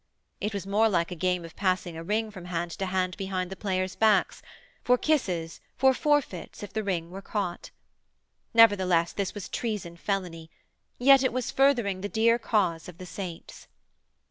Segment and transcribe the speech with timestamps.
[0.39, 3.51] It was more like a game of passing a ring from hand to hand behind
[3.51, 4.41] the players' backs,
[4.83, 7.69] for kisses for forfeits if the ring were caught.
[8.51, 10.49] Nevertheless, this was treason felony;
[10.97, 13.67] yet it was furthering the dear cause of the saints.